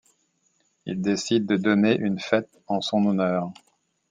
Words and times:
Ils 0.87 0.99
décident 0.99 1.45
de 1.45 1.57
donner 1.57 1.95
une 1.99 2.17
fête 2.19 2.49
en 2.65 2.81
son 2.81 3.05
honneur. 3.05 3.51